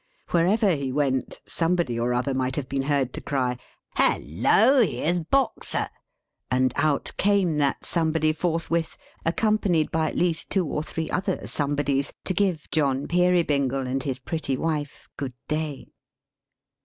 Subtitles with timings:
[0.31, 3.59] Wherever he went, somebody or other might have been heard to cry,
[3.97, 4.83] "Halloa!
[4.83, 5.89] Here's Boxer!"
[6.49, 12.13] and out came that somebody forthwith, accompanied by at least two or three other somebodies,
[12.25, 15.89] to give John Peerybingle and his pretty wife, Good Day.